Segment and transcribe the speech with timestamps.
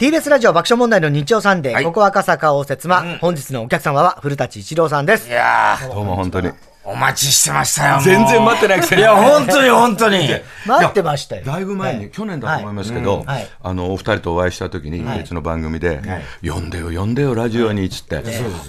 [0.00, 1.84] TBS ラジオ爆笑問題の日曜サンデー、はい。
[1.84, 5.28] ここ赤坂応接間、本日のお客様は古舘一郎さんです。
[5.28, 5.30] い。
[5.30, 6.48] やー、どうも本当に。
[6.84, 7.94] お待ちしてましたよ。
[7.96, 8.04] もう。
[8.04, 9.02] 全然待ってないくせに。
[9.02, 10.26] いや、本当に本当に。
[10.66, 11.44] 待ってましたよ。
[11.44, 12.10] だいぶ前に、はい。
[12.12, 13.48] 去年だと思いますけど、はい。
[13.62, 16.00] あのお二人とお会いした時に別の番組で、
[16.42, 18.22] 呼んでよ呼んでよラジオにっつって、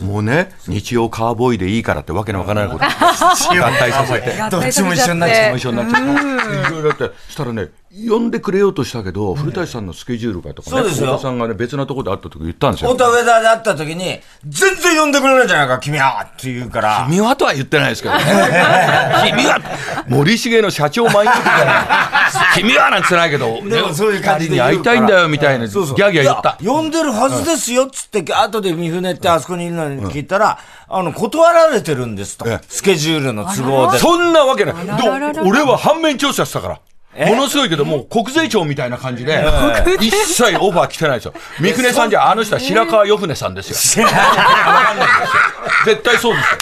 [0.03, 2.83] もうね日曜カーボーイでいいからってわけのわからないこと。
[2.85, 4.33] 合体させて。
[4.51, 5.57] どっちも一緒になっちゃう。
[5.57, 7.09] 一緒になっちゃったいろいろやって。
[7.29, 17.05] したらね呼んでくれようとしたけど、古舘さんのスケジュールがとかねそうですよ太田さんがね別なところで会った時言ったんですよ本当は上田で会った時に、全然呼んでくれないじゃないか、君はって言うから。
[17.09, 18.21] 君はとは言ってないですけどね。
[19.27, 19.59] 君は、
[20.07, 21.41] 森重の社長前に言って
[22.55, 26.57] 君はなんつってないけど、でもそういう感じで会いたいんだよみたいなギャーギャー言った。
[26.63, 32.65] 呼んでるはずですよっつって、後で三船ってあそこにいるのに聞いたら、あの、断られてるんですとええ。
[32.69, 33.99] スケジュールの都合で。
[33.99, 34.75] そんなわけない。
[34.75, 36.79] で俺は反面調査したから。
[37.17, 39.43] ものすごいけど、もう国税庁みたいな感じで、
[39.99, 41.33] 一切オファー来てないですよ。
[41.59, 44.07] 三船さんじゃ、あの人は白川よ船さんですよ。
[45.85, 46.57] 絶対そうですよ。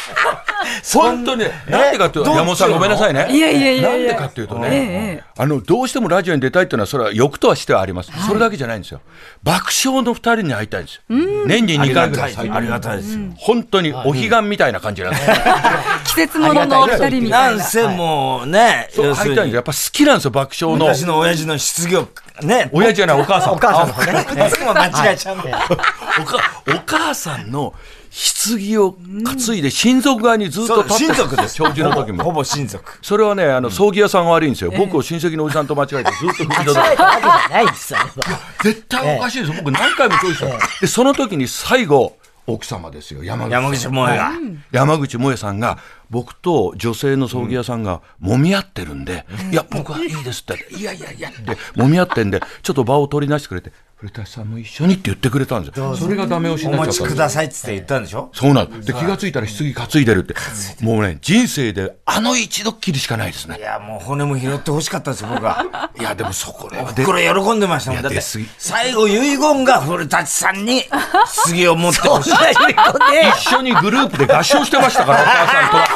[0.94, 3.28] 本当にね、なんでかっていうと、山本さんごめんなさいね。
[3.30, 8.12] いやいやいやなんでかっていうとね、あの、どうしてもラジオに出たいっていうのは、それは欲とはしてはあります。
[8.28, 9.02] それだけじゃないんですよ。
[9.44, 11.02] 爆笑の二人に会いたいんですよ。
[11.46, 13.22] 年に2回ぐらいありがたいですよ。
[13.38, 15.36] 本当にお彼岸みたいな感じなんですよ。
[16.06, 17.48] 季節もののお二人みたな。
[17.48, 19.46] ないんせもうね、会いたいんですよ。
[19.56, 20.86] やっぱ好きなんですよ、爆笑の。
[20.86, 22.08] 昔の親父の失業、
[22.42, 22.70] ね。
[22.74, 23.54] 親父じゃない、お母さん。
[23.54, 24.48] お母さんの方ね。
[24.48, 27.74] いつも間違えちゃうお母さんの
[28.12, 31.56] 棺を担いで親族側にずっと立って親族です。
[31.56, 32.24] 長寿の時も。
[32.24, 33.00] ほぼほぼ親族。
[33.02, 34.72] それはね、あの、葬儀屋さんが悪いんですよ。
[34.76, 38.00] 僕を親戚のおじさんと間違えてずっと踏み間違えたわけじゃないですよ。
[38.64, 39.56] 絶対おかしいですよ。
[39.64, 40.48] 僕何回も注意した。
[40.82, 43.52] で、その時に最後、奥様ですよ、山口。
[43.52, 44.32] 山口萌えが。
[44.72, 45.78] 山口萌えさんが、
[46.10, 51.40] 僕と女性の葬儀屋さんが揉み合ってるんで、いや、僕はいいですって、いやいやいやって、
[51.76, 55.94] 揉み合ってんで、ちょっと場を取り出してくれて、古舘さんも一緒にって言ってくれたんですよ。
[55.98, 58.30] それがダメ押しにお持ちくなっちゃったんですよださいっつって言ったんでしょ？
[58.34, 58.88] そうなんです。
[58.88, 60.36] で、気がついたら棺担いでるって。
[60.86, 63.62] もうね、人生であの一度っきりしかないですねい。
[63.62, 65.92] や、もう骨も拾ってほしかったですよ、僕は。
[66.00, 68.02] いや、でもそこでこれ喜んでましたもん。
[68.02, 70.84] だって最後遺言が古舘さんに
[71.46, 72.32] 杉を持ってほしい。
[72.32, 75.88] 一緒にグループで合唱してましたから、お母さんとは。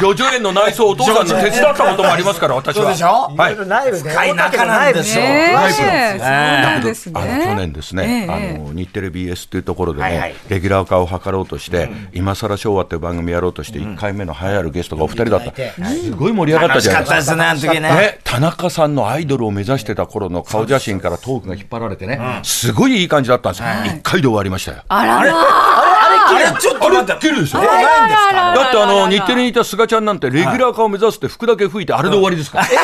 [0.00, 2.82] 叙々苑の内装をお父さんの手伝ったこともありますから、私は。
[2.84, 3.34] そうでしょ？
[3.36, 3.56] はい。
[3.68, 4.10] ライブで。
[4.10, 7.54] 深い仲なんですよね詳しいえ、そうなんですあの去ね。
[7.56, 15.52] 年ですね、ええあの日テレ BS っていうところでね、レギュラー化を図ろうとして、今更昭和っていう番組やろうとして、1回目の栄えあるゲストがお二人だった、
[15.88, 17.12] すごい盛り上がった楽しじゃないですか。
[17.12, 17.80] かったですね、あの時ね。
[17.80, 24.78] ね、田中さんのアイドルを目指してた頃の顔写真からトークが引っ張られてね、すごいいい感じだったんですよ、1回で終わりましたよ。
[24.88, 25.84] あらまあ。
[26.30, 27.20] あれ、ちょっと待って。
[27.20, 32.58] 切るでしょもうないんですかだってあの日テレにいた菅ちゃんなんてレギュラー化を目指すって服だけ吹いてあれで終わりですか？
[32.58, 32.68] ら。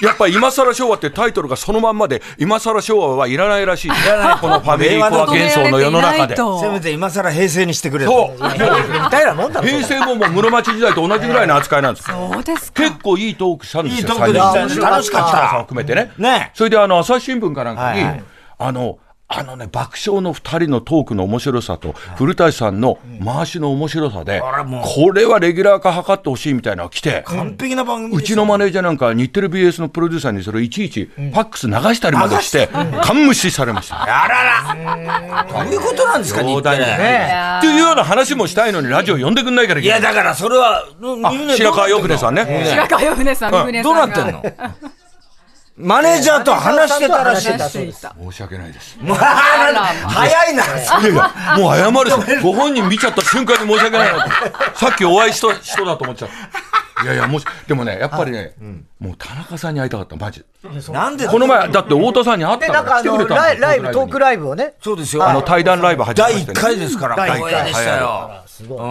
[0.00, 3.90] やっぱり今更昭和ってタイトルがそのまんまで、今更昭和はいらないらしい。
[4.40, 6.36] このファミリーコア幻想の世の中で。
[6.36, 8.32] そせめて今更平成にしてくれと。
[8.38, 8.42] う。
[8.44, 8.48] み
[9.10, 9.66] たいなもんだろ。
[9.66, 12.08] 平成ももう室町時代と同じぐらいの扱いなんです。
[12.08, 12.82] そうですか。
[12.84, 13.98] 結構いいトークしたんですよ。
[13.98, 14.60] いいトークでしたね。
[14.60, 15.60] 楽しかっ設楽さん。
[15.62, 16.12] 含めてね。
[16.16, 18.04] ねそれであの朝日新聞かなんかに、
[18.58, 18.98] あの、
[19.30, 34.02] あのね、爆笑の二人のトークの面白さと、古舘さんの回しの面白さで、これはレギュラー化図ってほしいみたいなのが来て、完璧な番組うちのマネージャーなんか日テレ BS のプロデューサーにそれをいちいちファックス流したりまでして、ガン無視されました。
[34.02, 35.44] あらら。
[35.44, 36.76] どういうことなんですか、日テレ。
[36.78, 39.86] っていうような話もしたいのにラジオ呼んでくんないからいい。
[39.86, 40.84] や、だからそれは、
[41.22, 42.64] あ白川よくねさんね。
[42.70, 44.42] 白川よ船さん、船さんどうなってんの？
[45.78, 48.98] マネージャーと話してたらしい申し訳ないです。
[49.00, 50.64] もう早いな。
[50.64, 52.42] いやいや、もう謝る。
[52.42, 54.30] ご本人見ちゃった瞬間に申し訳ないなと。
[54.74, 56.77] さっきお会いした人だと思っちゃった。
[57.04, 58.54] いやいや、もし、でもね、やっぱりね、
[58.98, 60.46] もう田中さんに会いたかった、マジで。
[60.92, 64.74] なんでこの前、だって太田さんに会っで、たから来てくれたんですよライブ、トークライブをね。
[64.82, 65.26] そうですよ。
[65.26, 66.60] あの対談ライブ始めま第1してね。
[66.60, 67.16] 回ですから。
[67.16, 68.30] 第一回光栄でしたよ。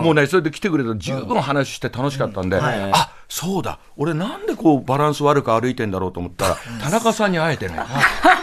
[0.02, 7.76] もうね、それで来てくれたら十分話して楽しかったんで、あそうだ、俺なんでこうバランス悪く歩いてんだろうと思ったら、田中さんに会えてね。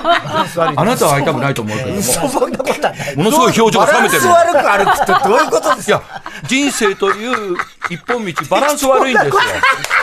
[0.04, 3.16] あなたは会いたくないと思うけども、そんなことはない。
[3.16, 4.22] ものすごい表情が冷めてる。
[4.24, 6.02] バランス悪く歩くってどういうことですいや、
[6.46, 7.56] 人生という
[7.88, 9.32] 一本道、バランス悪いんですよ。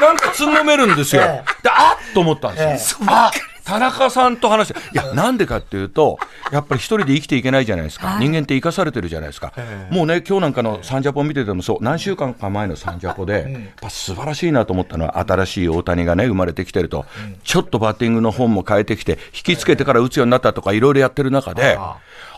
[0.02, 1.22] なんかつんのめるんですよ。
[1.22, 3.00] えで、あっと思ったんですよ。
[3.08, 3.32] あ
[3.64, 6.18] 田中さんと話して、いや、なんでかっていうと、
[6.52, 8.18] やっぱり一人で生きていけないじゃないですか。
[8.20, 9.54] 人間って生かされてるじゃないですか。
[9.92, 17.06] もうね、今日なんかのサンジャポ見ててもそう、何週間か前のサンジャポで、やっぱ素晴らしいなと思ったのは、新しい大谷がね、生まれてきてると、
[17.44, 21.78] ちょっとバッティングの本も変えてきて、引きつけてから打つようになったとか、いろいろやってる中で、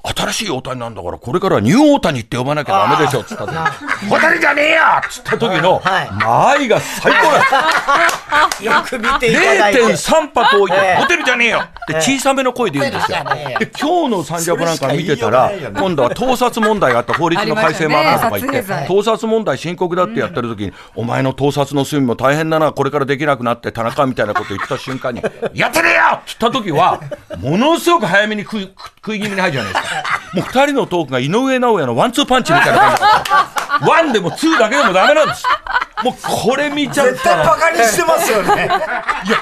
[0.05, 3.53] 新しい大谷なんだから、これからはニュー大谷って呼ばなきゃダメでしょっつった時
[4.09, 6.11] 大谷じゃねえよっつった時の、はい。
[6.11, 8.49] 間合いが最高だ。
[8.61, 9.81] よく見ていただいて。
[9.81, 10.95] 0.3泊置いええ。
[10.97, 11.59] て、ホテルじゃねえよ。
[11.59, 13.17] って小さめの声で言うんですよ。
[13.59, 25.23] で、今日のサンジャポなんか見てたら、今度は盗撮問題があった法律の改正もあったとか言って盗撮問題深刻だってやってる時に、お前の盗撮の隅も大変だな、これからできなくなって田中みたいなこと言った瞬間に、
[25.53, 26.99] やってねえよって言った時は、
[27.39, 30.03] ものすごく早めに食い食い気味に入るじゃないですか。
[30.33, 33.23] もう二人のトークが井上尚弥のワンツーパンチみたいな感
[33.81, 33.89] じ。
[33.89, 35.43] ワンでもツーだけでもダメなんです。
[36.03, 38.65] もうこれ見ちゃったら絶対バカにしてますよね。
[39.25, 39.37] いや、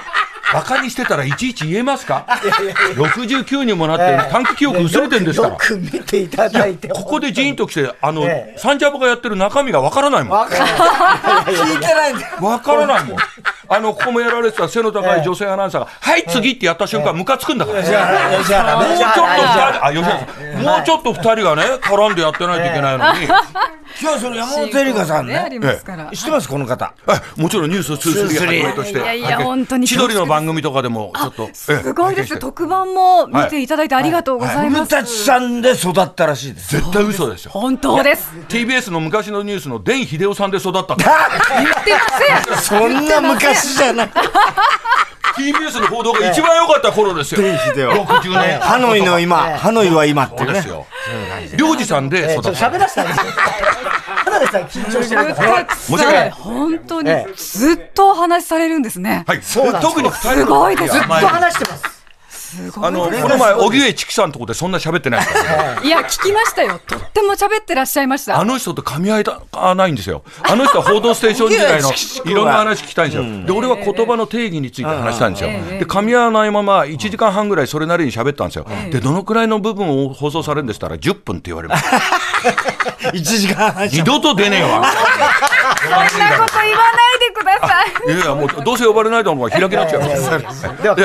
[0.54, 2.26] バカにしてたらいちいち言えますか
[2.96, 5.54] ?69 にもなって短期記憶薄れてんですから。
[5.54, 6.90] よく見ていただいて。
[6.90, 10.40] ここでジーンと来て、あの、ええサンジャポがやってる中身がわからないもん。
[10.48, 12.38] 聞いてないんだよ。
[12.42, 13.18] わからないもん。
[13.74, 17.82] あの、ここもやられてた背の高い女性アナウンサーが、はい、次ってやった瞬間、ムカつくんだから。
[17.82, 20.26] もうちょっと二人、あ、吉田さ
[20.60, 23.28] ん、もうちょっと二人がね、絡んでやってないといけないのに、
[24.00, 25.48] 今日その山本エリカさんあね。
[25.50, 26.10] りますから。
[26.12, 26.94] 知ってますこの方。
[27.08, 32.38] えもちろんニュース2、3はじめとして、いやいや本当に千鳥の番組とかでも、ちょっと、すごいです。
[32.38, 34.90] 特番も見ていただいてありがとうござい古ます。
[34.90, 36.76] 舘さんで育ったらしいです。
[36.78, 37.52] 絶対嘘ですよ。
[37.52, 38.32] 本当です。
[38.50, 40.96] TBS の昔のニュースの伝秀夫さんで育ったって。
[41.04, 41.94] 言って
[42.48, 42.80] ません。
[42.82, 44.10] そんな昔じゃない。
[45.36, 47.42] TBS の報道が一番良かった頃ですよ。
[47.42, 48.60] 伝秀夫60年。
[48.60, 50.68] ハノイの今、ハノイは今ってす。
[50.68, 50.86] よ。
[51.58, 52.22] 領事さんで
[52.78, 53.20] らせてあげて。
[54.26, 55.76] ただでさえ緊張してるから。
[55.76, 59.24] 申し訳ない本当にえずっとお話しされるんですね。
[59.28, 59.42] はい。
[59.68, 62.01] うなんです特に二人のすごいですずっと話してます。
[62.82, 65.34] あの、この前、荻上チキさんのとこでそんな喋ってないか？
[65.44, 65.88] らね。
[65.88, 66.80] いや、聞きましたよ。
[66.86, 68.40] とっても喋ってらっしゃいました。
[68.40, 69.42] あの人と噛み合いが
[69.76, 70.24] ないんですよ。
[70.44, 71.92] あの人は報道ステーション時代の
[72.26, 73.46] いろんな話聞きたいんですよ。
[73.46, 75.50] で、俺は言葉の定義について話したいんですよ。
[75.80, 78.66] で、噛み合わないまま1時間半ぐらいそれなりに喋ったんですよ。
[78.92, 81.98] で、どのくらいの部分を放送されるんでしたら10分って言われました。
[83.12, 84.70] 1時間半二度と出ねえわ。
[86.10, 88.08] そんなこと言わないでください。
[88.08, 90.02] いやいや、もうどうせ呼ばれないと思うから開きなっちゃう。
[90.84, 90.96] では、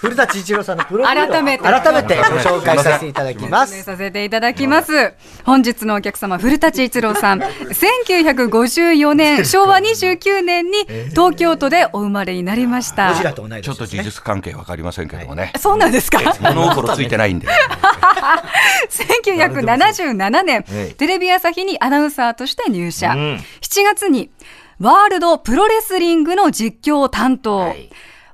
[0.00, 3.82] 古舘一郎さんのプロフィールを改めて改めてご紹介させていただきます。
[3.82, 5.12] させていただきます。
[5.44, 7.40] 本日のお客様、古舘一郎さん。
[7.40, 15.52] 1954年、昭和29年に東京都でお生まれになりましたちょっと事実関係わかりませんけどもね。
[15.58, 16.18] そうなんですか？
[16.40, 17.46] 物心ついてないんで。
[18.88, 20.64] 1977年、
[20.96, 23.10] テレビ朝日にアナウンサーとして入社。
[23.10, 23.38] 7
[23.84, 24.30] 月に、
[24.78, 27.74] ワールドプロレスリングの実況を担当。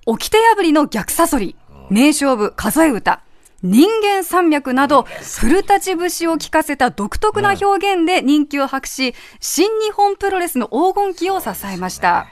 [0.06, 1.56] 掟破りの逆サソリ、
[1.90, 3.22] 名勝負数え歌、
[3.62, 5.02] 人間山脈など、
[5.40, 12.28] 古舘節を聞かせた独特な表現で人気を博し、新日本プロレスの黄金期を支えました。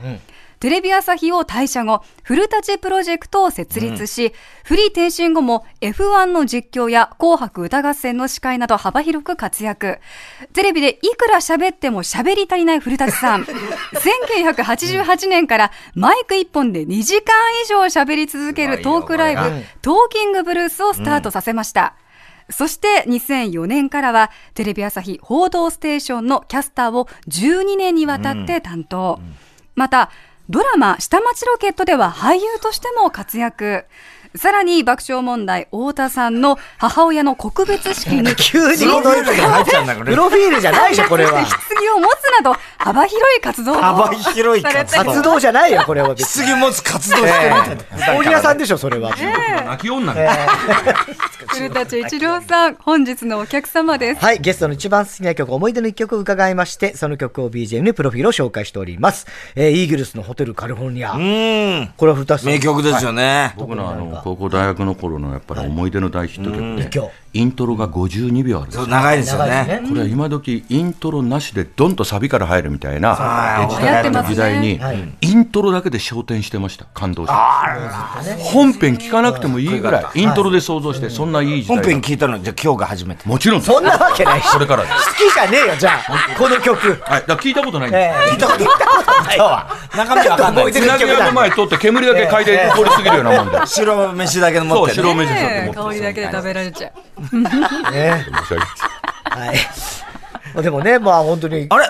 [0.64, 4.32] テレビ朝日を退社後、古舘プロジェクトを設立し、
[4.64, 9.98] フリー転身後も F1 の実況や紅白歌合戦の司会など幅広く活躍。
[10.54, 13.42] テレビでいくら喋っても喋り足りない古舘さん。
[13.92, 19.42] 1988年からマイク一本で2時間以上喋り続けるトークライブ、
[19.82, 21.94] トーキングブルースをスタートさせました。
[22.48, 29.20] そして2004年からはテレビ朝日報道ステーションのキャスターを12年にわたって担当。
[29.74, 30.10] また、
[30.50, 33.86] ドラマ下町ロケットでは俳優としても活躍。
[34.36, 41.30] さらに爆笑問題太田さんの母親の告別式に 急にプロフィールが入っちゃうんだこれプロフィールじゃないでしょ、これは。
[41.30, 41.40] 棺
[41.96, 46.46] を持つなど幅広い活動を幅広い活動て活動じゃないよ、これは別に。
[46.46, 48.18] 次持つ活動してるんだよ。
[48.18, 49.14] 大宮さんでしょ、それは。
[49.66, 50.34] 泣き女みたいな。
[51.46, 59.26] 古舘一郎さん本日のお客様ですはい、ゲストの一番好きな曲、思い出の一曲を伺いまして、その曲を BGM にプロフィールを紹介しております。
[59.54, 61.12] えー、イーグルスのホテルカリフォルニア。
[61.12, 61.92] うん。
[61.96, 62.52] これは古舘さん。
[62.52, 63.54] 名曲ですよね。
[63.56, 68.66] 僕のあの高校大学の頃のやっぱり思い出の大ヒット曲って、はいイントロが52秒ある。
[68.68, 69.80] んですそう長いですよね。
[69.82, 69.88] ね。
[69.88, 74.80] これは今時イントロなしでドンとサビから入るみたいなデジタルの時代に
[75.20, 76.86] イントロだけで焦点してました。
[76.94, 77.34] 感動して
[78.44, 83.28] 本編聞かなくてもいいぐらいイントロで想像してそんないい時代本編聞いたのじゃあ今日が初めて。
[83.28, 84.48] もちろんそんなわけないし。
[84.48, 84.94] それからです。
[85.08, 86.38] 好きじゃねえよ、じゃあ。
[86.38, 86.94] この曲。
[87.02, 88.30] はい、だから聞いたことないんです。
[88.30, 89.38] えー聞いたことない。
[89.96, 90.72] 中身わかんない。
[90.72, 95.02] つなぎ屋の前通って煙だけ嗅いで通り過ぎるようなもんで白飯だけの持そうってね。
[95.02, 96.92] 白目でしょってねえ思って香りだけで食べられちゃう
[97.92, 98.56] ね申し訳
[99.36, 99.54] ないは
[100.60, 100.62] い。
[100.62, 101.66] でもね、まあ本当に。
[101.70, 101.86] あれ？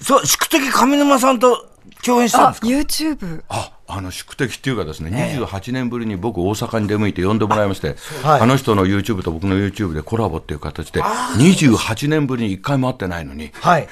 [0.00, 1.68] そう、宿敵上沼さんと
[2.04, 13.88] 共演したんあですか？YouTube ああの宿敵っていうかですね、28年ぶりに僕、大阪に出向いて呼んでもらいまして、はいあの人の YouTube と僕の YouTube でコラボっていう形で、28年ぶりに1回も会ってないのに、はい。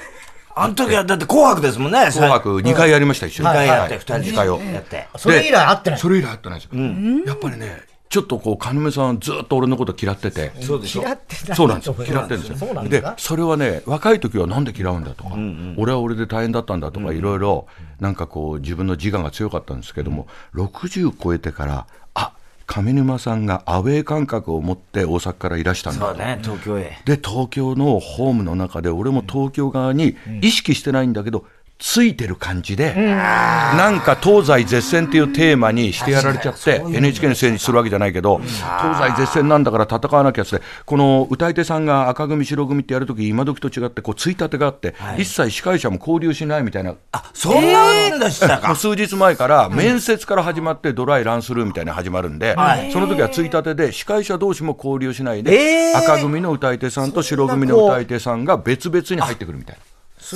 [0.53, 2.09] あの時はだって紅白ですもんね。
[2.11, 3.49] 紅白2回やりました、一緒に。
[3.49, 4.59] 二回やって、はい二人で二回を。
[4.59, 5.07] やって。
[5.15, 5.99] それ以来会ってない。
[5.99, 6.81] それ以来会ってないですよ。
[7.25, 10.51] やっぱりね、ちょっとこう、金目さんずっと俺のこと嫌ってて。
[10.59, 11.01] そうでしょ？
[11.01, 11.95] 嫌ってそうなんですよ。
[11.97, 12.83] 嫌ってるんですよ。
[12.89, 15.31] でそれはね若い時はなんで嫌うんだとか、
[15.77, 17.67] 俺は俺で大変だったんだとか、いろいろ
[18.01, 22.33] なんかこう自分の自我が強かったんですけども、60超えてからあ
[22.67, 26.07] 上沼さんがアウェー感覚を持って大阪からいらしたんだと。
[26.07, 26.97] そうね、東京へ。
[27.05, 31.45] で東京のホームの中で俺も東京側に意識してないんだけど、
[31.81, 48.75] ついてる感じで、なんか東西絶戦っていうテーマにしてやられちゃって、NHK のせいにするわけじゃないけど、東西絶戦なんだから戦わなきゃって、この歌い手さんが赤組、白組ってやるとき、今時と違って、こう、ついたてがあって、一切司会者も交流しないみたいな、あ、そんなんでしたか。
[48.77, 52.55] 数日前から面接から始まってドライランスルーみたいなの始まるんで、
[52.93, 55.97] その時はついたてで司会者同士も交流しないで、えー。
[55.97, 59.90] 赤組の歌い手さんと白組の歌い手さんが別々に入ってくるみたいな。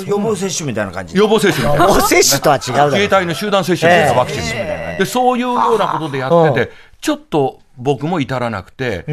[0.06, 1.18] 予防接種みたいな感じ。
[1.18, 1.88] 予防接種みたいな。
[1.88, 4.42] お接種とは違う自衛隊の集団接種です、ワクチン
[4.98, 5.06] で。
[5.06, 9.06] そういうようなことでやってて、ちょっと僕も至らなくて、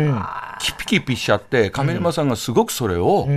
[0.60, 3.28] キピキピしちゃって、上沼さんがすごくそれを、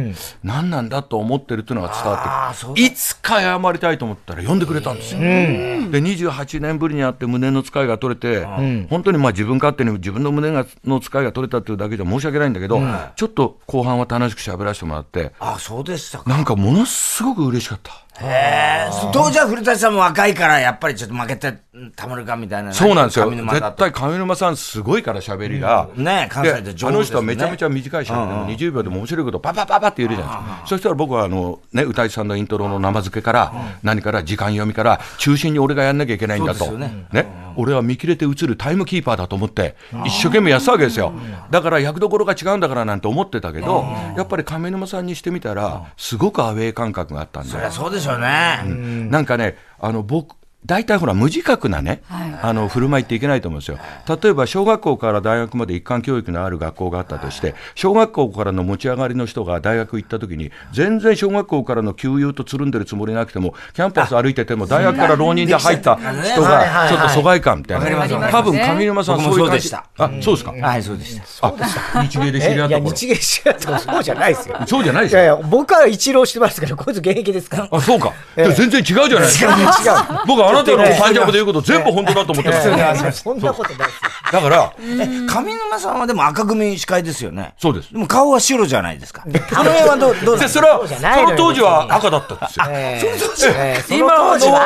[0.44, 5.20] 何なんだと思ってるっていうのが伝わって、いつか謝りたいと思ったら呼んでくれたんですよ。
[5.20, 8.46] で、28年ぶりに会って胸の使いが取れて、
[8.90, 12.82] 本当にまあ自分勝手に自分の胸がの使いが取れたっていうだけじゃ申し訳ないんだけど、
[13.16, 16.30] ちょっと後半は楽しく喋らせてもらって、あ、そうでしたか。
[16.30, 18.05] なんかものすごく嬉しかった。
[18.22, 18.90] へえ。
[19.12, 21.54] 当時は古舘さんも若いから、やっぱりちょっと負けて
[21.96, 22.74] たまるかみたいな。
[22.74, 23.30] そうなんですよ。
[23.30, 25.90] 絶対上沼さんすごいから喋りが。
[25.96, 30.64] ね関西で上手ですねあの人はめちゃめちゃ短い喋りでも20秒でも面白いことパパパパって言えるじゃないですか。
[30.68, 33.54] そしたら僕はあの、ね、歌い手さんのイントロの生付けから、
[33.84, 36.72] 何から時間読みから、中心に俺がやんなきゃいけないんだと。
[36.72, 37.45] ねね。
[37.56, 41.14] 俺は見切れて映るタイムキーパーだと思って、一生懸命やってたわけですよ。
[41.52, 43.86] だから役どころが違うんだからなんて思ってたけど、
[44.18, 47.58] やっぱり上沼さんにしてみたら、すごくアウェー感覚があったんでそ。
[47.58, 49.08] りゃそうでしょうね。
[49.10, 52.02] なんかね、あの僕、大体ほら、無自覚なね、
[52.42, 53.78] あの振る舞いっていけないと思うんですよ。
[54.22, 68.32] 例えば、小学校から大学まで一貫教育のある学校があったとして、小学校からの持ち上がりの人が大学行った時に、全然小学校からの給油とつるんでるつもりなくても、キャンパス歩いてても、大学から浪人で入った人が、ちょっと疎外感みたいな。
[68.32, 69.86] 多分、上沼さんそういう感じそうでした。
[69.98, 70.52] あ、そうですか。
[70.52, 71.48] はい、そうでした。
[71.48, 72.90] あ、日芸で知り合った頃。
[72.92, 74.58] 日芸知らとかそうじゃないですよ。
[74.66, 75.18] そうじゃないでしょ。
[75.18, 77.68] いやいや、僕は一浪してますけど、こいつ現役ですから。
[77.72, 78.14] あ、そうか。
[78.36, 79.56] で全然違うじゃないですか。
[79.56, 80.28] 違う。
[80.28, 83.12] 僕はあなたの三着で言うこと全部本当だと思ってますよ。
[83.12, 84.16] そんなことないですよ。
[84.32, 87.54] だから、上沼さんはでも赤組司会ですよね。
[87.58, 89.24] そうですでも顔は白じゃないですか。
[89.26, 92.66] あの辺はどう、どうで、それは、そうじゃないのよその当時は赤だったんですよ。
[92.70, 94.66] えーえーその今の当時は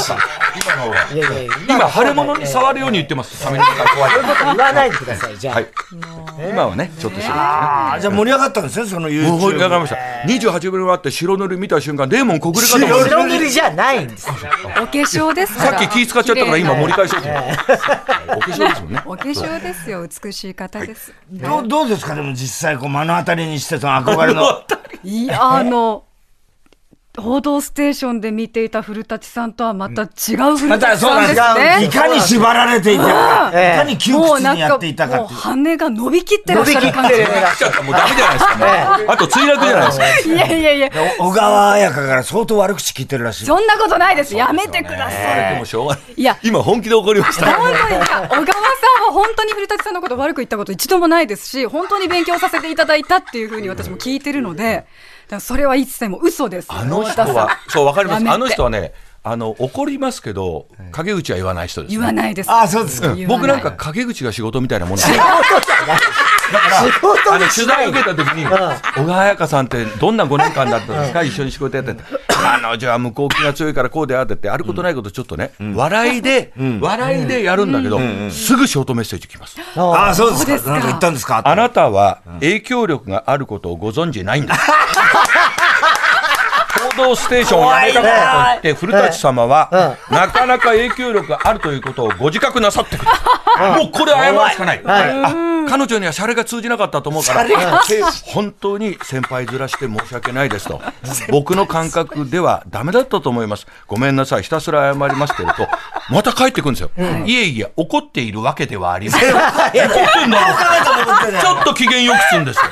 [0.00, 0.16] った。
[0.54, 1.12] 今の方が。
[1.12, 3.44] いやいやいや今、腫れ物に触るように言ってます。
[3.44, 4.12] 上沼さん怖い。
[4.12, 5.54] 言わないでください、じゃあ。
[5.56, 5.66] はい。
[6.50, 7.34] 今はね、ちょっと白ですね。
[7.34, 9.38] あじゃあ盛り上がったんですね、その YouTube。
[9.38, 9.96] 盛り上がりました。
[10.50, 13.10] 28分あって白塗り見た瞬間、デーモン小暮かと思って。
[13.10, 14.28] 白塗りじゃないんです
[15.00, 15.78] 粧ですから。
[15.78, 17.52] さっき気使っちゃったから今盛り返しようと思って。
[18.36, 19.02] お化粧ですもんね。
[19.06, 21.12] お化粧ですよ、美しい方です。
[21.30, 22.14] どうどうですか？
[22.14, 24.42] でも実際こう目の当たりにしてその憧れの。
[25.04, 26.04] いや、あの、
[27.18, 31.78] 報道ステーションで見ていた古舘さんとはまた違う古また舘さんですそうなんですか。
[31.78, 31.88] いね。
[31.88, 35.26] かに縛られていたか、いかに窮屈にやっていたかもう。
[35.26, 37.18] 羽が伸びきってらっしゃる感じ。
[37.18, 38.64] 伸びきってる来ちゃったらもうダメじゃないですかね。
[39.08, 40.34] あと墜落じゃないですか。
[40.34, 43.44] いやいやいや、小川彩香から相当悪口聞いてるらしい。
[43.44, 44.34] そんなことないです。
[44.34, 45.52] やめてください。
[45.52, 46.04] でもしょうがない。
[46.16, 47.44] いや今本気で怒りました。
[47.52, 48.44] 本当に、いや小川さん
[49.04, 54.86] は本当に古舘さんのこと悪く言ったこと一度もないですし、本当に勉強させていただいたっていうふうに私も聞いてるので、
[55.32, 56.68] だそれは一切も嘘です。
[56.70, 58.28] あの人は、そう、わかります。
[58.28, 58.92] あの人はね、
[59.24, 61.96] あの、怒りますけど、陰口は言わない人です、ね。
[61.96, 62.50] 言わないです。
[62.50, 77.98] あそうですか僕なんか陰口が仕事みたいなもんなんです仕事あの取材受けた時に、小川彩香さんってどんな5年間だったんですか、一緒に仕事やってて、彼女は向こう気が強いからこうであってって、あることないことちょっとね、笑いで、笑いでやるんだけど、
[78.30, 79.56] すぐショートメッセージ来ます。
[79.76, 80.46] ああ、そうですか。
[80.46, 81.42] そうですかなんか言ったんですか？
[81.44, 84.54] あなたは影響力があることをご存知ないんだ。
[86.96, 93.10] 報道ステーションをやめたからといって、古舘様は、なかなか影響力があるということをご自覚なさってくる。
[93.76, 94.82] もうこれ謝るしかない。
[94.84, 95.34] あ
[95.68, 97.46] 彼女にはシャレが通じなかったと思うから、
[98.26, 100.80] 本当に先輩ずらして申し訳ないですと。
[101.30, 103.66] 僕の感覚ではダメだったと思います。
[103.86, 105.68] ごめんなさい、ひたすら謝りますけれど、
[106.10, 106.90] また帰ってくるんですよ。
[107.24, 109.34] いえいえ、怒っているわけではありません。
[109.34, 112.62] 怒ってんだろちょっと機嫌よくするんですよ。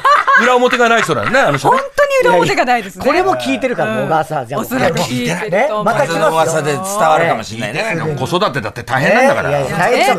[0.42, 1.78] 裏表がない人なんね、あの人ね。
[1.78, 3.04] 本当に裏表がないですね。
[3.04, 4.46] これも聞いてるから、小川さん。
[4.46, 8.16] じゃあおそらく聞いてねまた来噂で伝わるかもしれないね。
[8.16, 9.50] 子育てだって大変なんだから。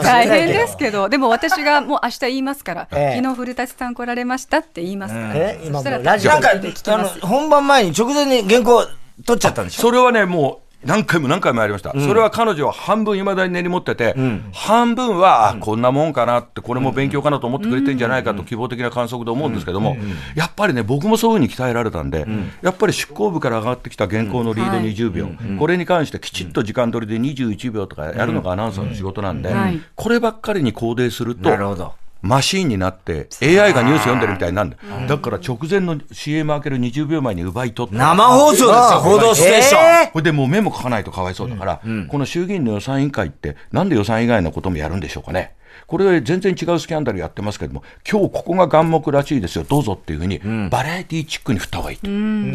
[0.02, 3.22] 大変ですけど、でも私がもう明日言いますから、ええ。
[3.22, 5.14] 昨日古舘さん来られましたって言います。
[5.14, 8.86] から、え今ラジオなんか、であの、本番前に直前に原稿
[9.26, 9.82] 取っちゃったんでしょ？
[9.84, 14.16] それはね、もう、何回も何回もやりました、それは彼女は半分いまだに根に持ってて、
[14.54, 19.98] 半分は、あこんなもんかなって、これも勉強かなと思ってくれてんじゃないかと、希望的な観測で思うんですけども、
[20.36, 22.26] やっぱりね、僕もそういうふうに鍛えられたんで、
[22.62, 25.28] やっぱり出航部から上がってきた原稿のリード20秒、
[25.60, 29.82] これに関してきちっと時間取りで21秒とかやるのがアナウンサーの仕事なんで、はい。
[29.96, 31.94] こればっかりに肯定するとな、るほど。
[32.22, 34.72] マシーンになって、AI がニュース読んでるみたいになるん。
[35.08, 37.98] だ、だから直前の CM 開ける20秒前に奪い取って。
[37.98, 39.82] 生放送ですよ、報道ステーション。
[40.04, 45.54] えこれでもうメモ書かないとかわいそうだから、この衆議院の予算委員会って、なんで予算以外のこともやるんでしょうかね。
[45.92, 52.08] これ全然違うスキャンダルやってますけども、今日ここが眼目らしいですよ、どうぞっていうふうに、バラエティチックに振った方がいいと。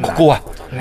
[0.08, 0.40] ここは、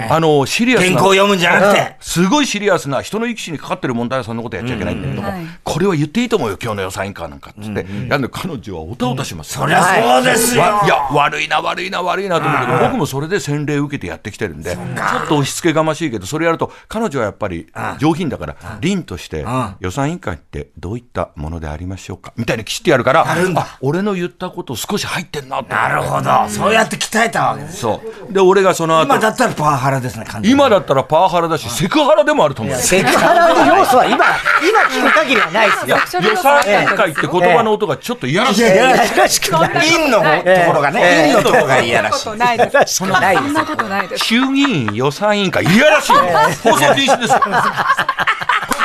[0.09, 1.09] あの、シリアスな原稿。
[1.09, 1.97] 読むんじゃなくて。
[1.99, 10.61] すごいシリアスな人の生き死にかかってる問題はそんなことやっちゃいけないんだけども、はいこれは言っていいと思うよ、今日の予算委員会なんかっつって、やるの彼女はおたおたします、そりゃそうですよ。
[10.61, 14.81] わいや、悪いな、悪いな、悪いなと思うけど、僕もそれで洗礼を受けてやってきてるんで、ちょ
[15.25, 19.45] っと押し付けがましいけど、それやると、彼女はやっぱり上品だから、凛として、
[19.81, 22.31] 予算委員会ってどういったものでありましょうか？
[22.45, 26.47] みたいにきちっとやるから、あ俺の言ったこと少し入ってんなてなるほど。
[26.47, 27.77] そうやって鍛えたわけです。
[27.77, 27.99] そ
[28.29, 28.31] う。
[28.31, 32.75] で、俺がその後今だったらパワハラですね、今だったらパワハラだし、セクハラでもあると思う。
[32.75, 34.25] セクハラの要素は今、
[34.61, 35.97] 今聞く限りはないですよ。
[36.21, 38.61] 予算委員会って言葉の音がちょっといやらしい。
[38.61, 39.69] いやいやらしくない。
[39.89, 40.23] 陰のと
[40.67, 42.19] ころがね、陰のところがいやらしい。
[42.19, 44.25] そんなことないです。
[44.25, 46.13] 衆議院予算委員会、いやらしい。
[46.61, 47.39] 放送禁止ですよ。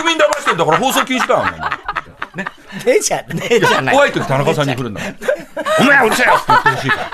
[0.01, 1.80] 国民騙してんだから放送禁止だよ。
[2.37, 3.95] ねじゃねえじゃない。
[3.95, 5.01] 怖い時田中さんに来るんだ。
[5.81, 7.11] お前はうるせえよって言ってほしいから。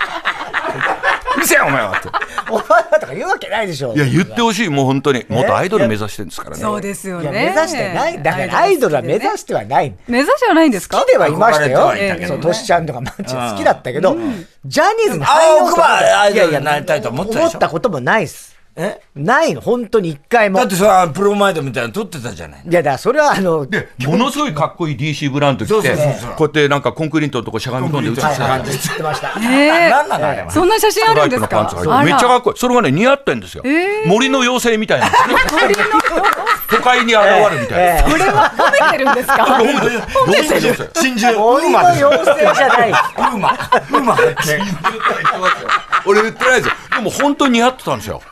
[1.37, 2.09] うるせえよお前はって。
[2.49, 3.95] お前はとか言うわけないでしょ。
[3.95, 4.69] いや、言ってほしい。
[4.69, 5.25] もう本当に。
[5.29, 6.63] 元アイドル目指してるんですからね。
[6.63, 7.31] そうですよね。
[7.31, 8.23] 目指してない。
[8.23, 9.95] だからアイドルは目指してはない。
[10.07, 10.99] 目指してはないんですか？
[10.99, 11.93] 好きではいましたよ
[12.29, 14.17] そう、トシちゃんとかマッチ好きだったけど、
[14.65, 18.56] ジャニーズにあ入ろうと奥歯アイドルいやいやになりたいと思ったでしょ思ったこともないっす。
[18.79, 19.01] え？
[19.17, 20.59] ないの、本当に一回も。
[20.59, 22.61] いだってそれはプロマイドみたいなの撮ってたじゃない。
[22.67, 28.79] や、だからそれはあの、で、ものすごいかっこいい DC ブランド着て、こうやってなんかコンクリートのとこしゃがみ込んで映してた感じ。
[28.79, 29.33] 知ってました。
[29.43, 30.51] えなの。
[30.51, 32.03] そんな写真あるんですか？
[32.05, 32.59] めっちゃかっこいい。
[32.59, 33.63] それがね、似合ってんですよ。
[34.07, 35.07] 森の妖精みたいな。
[36.69, 38.11] 都会に現れるみたいな。
[38.11, 39.35] これは褒めてるんですか？
[39.57, 39.65] 褒
[40.29, 40.91] めてる。
[40.95, 42.91] 真珠、 森の妖精じゃない。
[42.91, 43.57] ウ馬。
[43.91, 44.61] 馬って。
[46.05, 46.75] 俺言ってないですよ。
[46.97, 48.23] でも本当に似合ってたんですよ。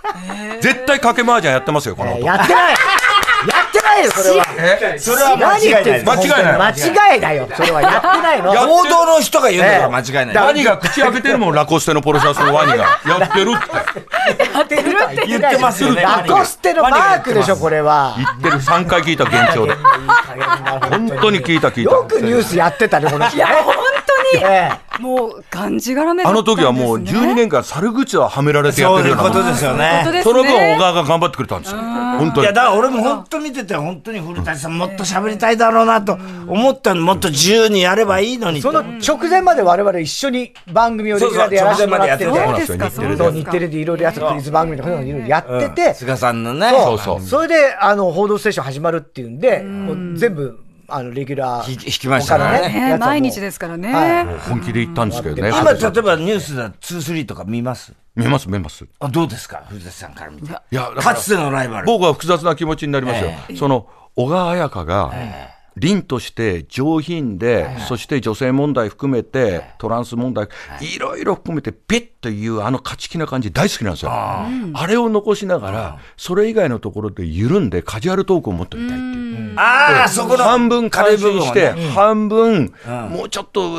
[0.61, 2.27] 絶対掛け麻雀やってますよ、この男。
[2.27, 2.75] やってない
[3.45, 4.45] やってないよ、それは。
[4.99, 6.03] それは間違いない。
[6.03, 7.49] 間違いない間違いだよ。
[7.55, 8.55] それはやってないの。
[8.55, 10.37] やっ報道の人が言うんだから間違いない。
[10.47, 12.85] ワニが口開けてるもん、ラコステのポロシャツのワニが。
[13.07, 14.55] やってるって。
[14.55, 18.15] やってるとは言言ってますよねラコステのマークでしょ、これは。
[18.17, 19.75] 言ってる3回聞いた現状で。
[20.91, 22.25] 本当に聞いた聞いよくた。
[22.25, 23.39] ニュースやってたね、この人
[25.01, 30.23] もう、がんじがらめだあったんですねの時はもう12年間猿口ははめられてやってるようなもんいうことですよね。
[30.23, 30.77] その分小ね。
[30.79, 31.79] 川が頑張ってくれたんですよ。
[31.79, 32.53] 本当にいや、。
[32.53, 38.71] だから俺も本当見てて、本当に古舘さんもっと喋りたいだろうなと思ったの、もっと自由にやればいいのにと。
[38.71, 43.53] その直前まで我々一緒に番組をレギュラーでやらせてもらってて、そうそうそうですか、そうそう日ですか。
[43.53, 46.71] テレでいろいろやつクイズ番組とかそういうのいろいろやってて、菅さんのね。
[46.71, 47.21] そうそう。
[47.21, 50.64] それで、あの、報道ステーション始まるっていうんで、もう全部、
[50.97, 51.71] あの、レギュラー。
[51.71, 53.93] 引き引きましたからねね毎日ですからね。
[53.93, 55.49] はい本気で言ったんですけどね。
[55.51, 57.93] 今、例えばニュースだ、2、3とか見ます？
[58.15, 58.87] 見ます見ます。
[59.01, 59.65] あどうですか？
[59.69, 60.51] 古舘さんから見て。
[60.51, 61.87] いや、だかつてのライバル。
[61.87, 63.31] 僕は複雑な気持ちになりますよ。
[63.59, 65.13] その、小川彩香が、
[65.77, 70.49] 凛として上品で、そして女性問題含めて、トランス問題、
[70.81, 70.99] い。
[70.99, 74.11] ろいろ含めて、ピッというあの勝ち気な感じ大好きなんですよ。
[74.13, 74.49] あ
[74.89, 79.55] れを残しながら、それ以外のところで緩んでカジュアルトークを持ってみたいっていう。
[79.57, 80.45] ああ、そこの。
[80.45, 81.91] 半分軽軽いして、い部分はね。
[81.91, 82.75] 半分、
[83.11, 83.71] もうちょっと、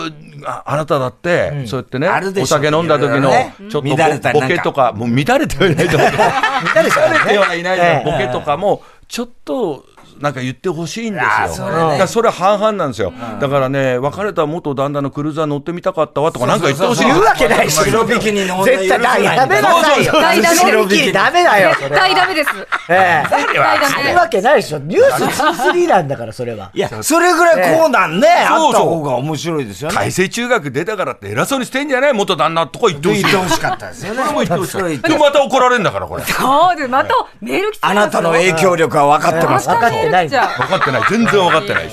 [0.45, 3.31] ああなただって、そうやってねある、でお酒飲んだ時の
[3.69, 6.09] ちょっとボケとか、もう乱れてはいないと思う。
[6.75, 9.85] 乱れてはいないボケとかも、ちょっと、
[10.19, 11.65] なんか言ってほしいんですよ。
[11.65, 13.13] それねだからそれは半々なんですよ。
[13.39, 17.83] だからね、別れた元旦那のクルーザー乗ってみたかったわとかなんか言ってほしい言うわけないし。
[17.83, 20.13] 白ビキニの女絶対だ、やめなさいよ。
[20.55, 21.95] 白ビキニダメだよ、そ絶。
[21.95, 22.49] 対ダメです。
[22.89, 23.27] ええ。
[23.29, 24.05] 絶対ダメ。
[24.07, 24.79] そうわけないでしょ。
[24.79, 26.71] ニュース23なんだから、それは。
[26.73, 29.95] いや、それぐらいこうなんね、あそうそうった方が面白いですよね。
[29.95, 32.13] 改正中学出たからって偉そうにしてんじゃない？
[32.13, 33.23] 元旦那とか言ってほしい。
[33.23, 34.23] 言ってほしかったですよね。
[34.25, 34.71] も言ってほしい。
[34.71, 36.23] それ言ってで、また怒られるんだから、これ。
[36.23, 36.87] そうです。
[36.87, 41.03] またメール来てあなたの影響力は分かってます分かってないじゃ分かってない。
[41.09, 41.89] 全然分かってない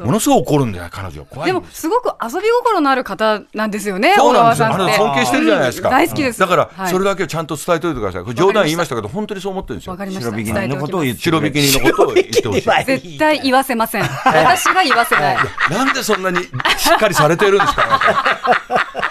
[0.00, 1.24] ものすごい怒るんだよ、彼女。
[1.24, 4.68] 怖いんでも、すごく遊び心のある方なんですよね、小そうなんですよ。
[4.68, 4.94] 川さんって。
[4.94, 5.90] あれ尊敬してるじゃないですか。
[5.90, 6.38] 大好きです。
[6.40, 8.22] だから、はいそれだけをちゃんと伝えておいてください。
[8.22, 9.98] これ冗談言いましたけど、本当にそう思ってるんですよわ。
[9.98, 10.30] かりました。
[10.30, 12.84] 白ビキニのことを言って白ビキニのことを言ってほしい。
[12.84, 14.02] 絶対言わせません。
[14.24, 15.36] 私が言わせない。
[15.70, 16.48] なんでそんなにし
[16.94, 18.00] っかりされてるんですか、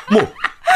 [0.10, 0.30] もう、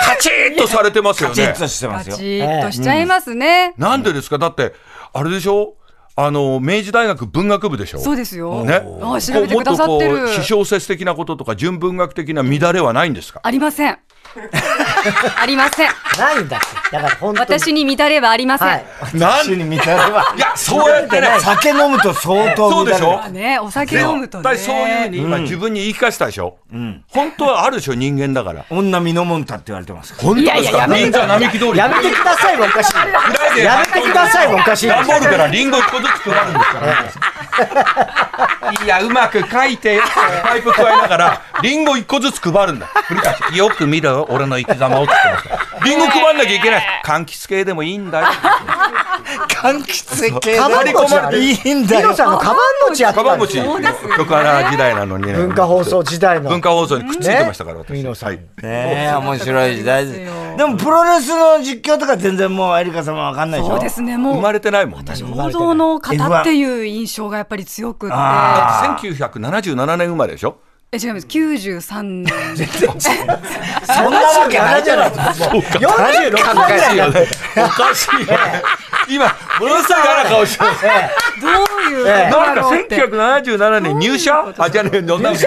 [0.05, 1.59] カチッとされてますよねカチッ。
[1.59, 2.15] としてますよ。
[2.15, 3.73] カチッとしちゃいますね。
[3.77, 4.37] なんでですか？
[4.37, 4.73] だって、
[5.13, 5.75] あれでしょ？
[6.17, 7.99] あの、明治大学文学部でしょ？
[7.99, 8.63] そうですよ。
[8.63, 8.81] ね。
[9.01, 10.27] あ調べてくださってこうもっとこうる。
[10.29, 13.41] 詩小説的なこととか、純文学的な乱れはないんですか？
[13.43, 13.97] ありません。
[15.39, 15.89] ありません。
[16.17, 16.65] ないんだって。
[16.91, 17.59] だから本当に。
[17.59, 18.67] 私に乱れはありません。
[18.67, 18.85] はい。
[19.13, 20.33] なん一緒に見たれば。
[20.35, 23.17] いや、そうやってね、酒飲むと相当そうでしょ？
[23.17, 24.55] まあね、お酒飲むとね。
[24.55, 26.57] 絶対そういうふうに今自分に言い聞かせたでしょ、
[27.09, 28.65] 本当はあるでしょ人間だから。
[28.69, 30.13] 女身のもんたって言われてます。
[30.17, 30.57] 本当ですか？
[30.59, 31.77] いやいややめて忍者並木通り。
[31.77, 33.59] やめてくださいもおかしい。
[33.63, 34.87] やめてくださいもおかしい。
[34.87, 37.34] 段ボールからリンゴ一個ずつ配るんですから。
[38.83, 39.99] いや、うまく書いて、
[40.43, 42.87] パイプ加えながら、リンゴ一個ずつ配るんだ。
[43.55, 45.74] よく見ろ、俺の生き様をって言ってました。
[45.85, 47.01] リンゴ配んなきゃいけない。
[47.05, 48.25] 柑橘系でもいいんだよ。
[49.49, 52.15] 柑橘系カバン持ちあれいいんだよヒロ。
[52.15, 52.57] さんのカバン
[52.89, 54.17] 持ちやってカバン持ち、たんですよ。
[54.17, 55.33] 曲穴時代なのにね。
[55.33, 56.49] 文化放送時代の。
[56.49, 57.93] 文化放送にくっついてましたから、私。
[57.93, 58.37] ミノさんはい。
[58.37, 60.57] ねえ、面白い時代です。
[60.57, 63.73] でも、プロレスの実況とか全然もう、エリカ様わかんないでしょ？
[63.73, 64.35] そうですね、もう。
[64.35, 65.13] 生まれてないもんね。
[65.15, 68.15] 報道の方っていう印象がやっぱり強くって。
[68.15, 70.57] あ1977年生まれでしょ？
[70.95, 71.27] え、違います。
[71.27, 72.33] 93年。
[73.85, 75.45] そんなわけないじゃないですか。
[75.49, 77.27] 46お歳かしいよね。
[77.57, 78.63] おかしいよね。
[79.07, 79.25] 今、
[79.59, 80.85] ものすごい嫌な顔してます。
[81.41, 82.95] どういうなんかだろうって。
[83.07, 85.37] 1977年入社あ、じゃねえ、なんかもっ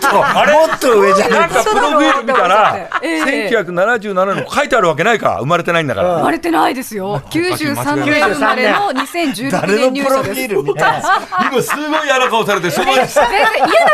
[0.00, 6.16] と、あれもっと上じゃなんかプロフィール見たら、ええ1977年書いてあるわけないか、生まれてないんだから。
[6.16, 7.20] 生まれてないですよ。
[7.30, 10.12] 93年生まれの2016誰の年入社です。
[10.12, 11.20] プロフィール見たんですか
[11.52, 12.94] 今すごい嫌な顔されて、すごい。
[12.94, 13.10] 嫌な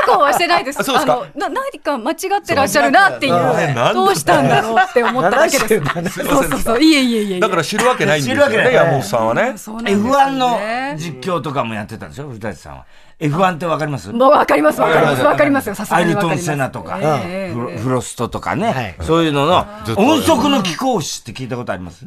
[0.04, 0.80] 顔はしてないです。
[0.80, 5.74] あそうですかのな何か間違ってらっしゃるなっていうどうしたんだろうって思っただけです。
[5.74, 6.82] 77そうそうそう。
[6.82, 7.40] いえいえいえ。
[7.40, 9.54] だから知るわけないんですよね、知るわけない山本さんはね。
[9.56, 12.28] そうなんですよ F1 のね実況とかもやってたんでしょ？
[12.28, 12.86] 古舘さんは。
[13.20, 14.12] F1 ってわかります？
[14.12, 15.74] もうわかりますわかりますわかりますよ。
[15.74, 16.38] さすがアイルトン・。
[16.38, 22.06] セナとか、ええフロストとかね、はいそういうのの音速の貴公子って聞いたことあります？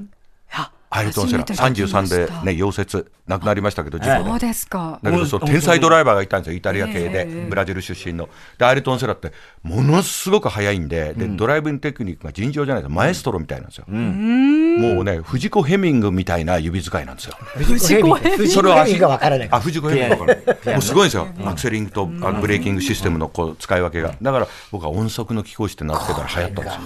[0.93, 2.09] アイルトン・セナ、33
[2.43, 4.39] でね、溶接、亡くなりましたけど、事故でそう。
[4.39, 4.99] ですか。
[5.01, 8.27] だけど、そう、うん天才ドライバーがいたんですよ、イタリア系で、ブラジル出身の。
[8.57, 9.31] で、アイルトン・セラって、
[9.63, 13.85] ものすごく速いんで、で、ドライビングテクニックが尋常じゃないですマエストロみたいなんですよ。
[13.87, 17.35] もうね、藤子ヘミングみたいな指使いなんですよ。
[17.55, 19.49] 藤子ヘミ藤それは子ヘミがわからない。
[19.49, 20.71] あ、藤子ヘミングわかる。
[20.73, 21.27] もうすごいんですよ。
[21.45, 24.13] アクセリングとあのブレーキングシステムのこう使い分けが。
[24.21, 26.81] だから、僕は音速の貴公子って名付けたら流行ったんですよ。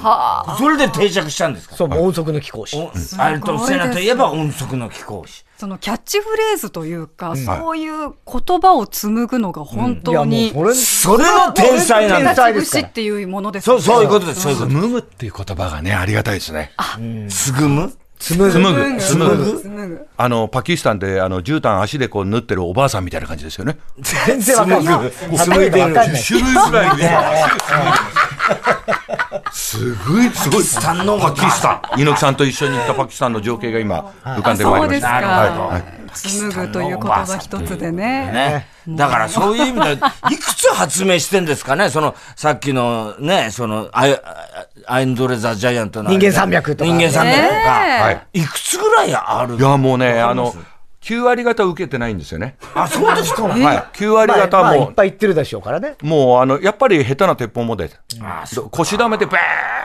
[0.59, 1.75] それで定着したんですか？
[1.75, 2.75] そう、音速の貴公子。
[2.77, 5.45] おアイルトン・セナといえば音速の貴公子。
[5.57, 12.35] そのキャッチフレーズというか、そういう言葉を紡ぐのが本いや、もう当にそれ、それの天才なん天だ。
[12.35, 12.83] 才ですから。
[12.83, 16.71] 節っていうものですそう、そういうことです、そういうこ紡ぐっていう言葉がね、ありがたいですね。
[16.77, 16.83] と。
[17.29, 17.69] つぐ？
[17.69, 18.99] む紡ぐ。
[18.99, 19.61] 紡ぐ。
[19.61, 20.07] 紡ぐ？
[20.17, 23.77] あの、パキスタンで、あの、絨毯足でこう縫ってるおばあさんみたいな感じですよね。
[24.27, 25.11] 全然わかんない。
[25.37, 26.19] 紡いでるわかんない。
[26.21, 27.17] 種類ぐらいね。
[29.51, 30.59] すごい、すごい。
[30.59, 31.81] パキスタンのパキスタン。
[31.99, 34.87] 猪木さんと一緒に行ったパキスタンの情景が今、浮かんでまいりました。
[34.87, 38.31] そうですかはいはい紡ぐという言葉一つでね。
[38.31, 38.67] ね。
[38.87, 39.93] だからそういう意味で、
[40.31, 41.89] いくつ発明してんですかね？
[41.89, 44.21] その、さっきのね、その、アイ
[44.87, 46.09] アインドレ・ザ・ジャイアントの。
[46.09, 47.85] 人間山脈とか人間山脈とか。
[47.85, 48.27] ねはい。
[48.33, 50.55] いくつぐらいあるいや、もうね、あの、
[51.05, 52.57] 9割方受けてないんですよね。
[52.73, 53.43] あ、そうですか。
[53.43, 53.61] はい。
[53.93, 55.95] 9割まあまあいっ方もぱい言ってるでしょうからね。
[56.01, 57.91] う、もう、あの、やっぱり下手な鉄砲もで、
[58.71, 59.37] 腰溜めてバ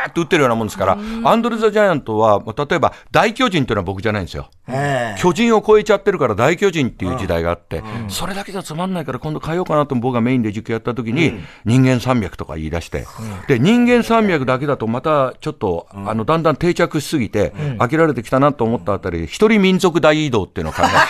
[0.07, 4.49] ーッと撃ってるようなもんですから、アンドレ・ザ・ジャイアントは、例えば、大巨人っていうのは僕じゃないんですよ。
[4.67, 11.35] ええ巨人を超えちゃってるから大巨人っていう時代があって、それだけじゃつまんないから今度変えようかなと僕がメインで塾やった時に、
[11.67, 13.07] 人間山脈とか言い出して、
[13.49, 21.10] で、人間山脈だけだとまたちょっと、あの、だんだん定着しすぎて、飽きられてきたなと思ったあたり、一人民族大移動っていうのを考えて、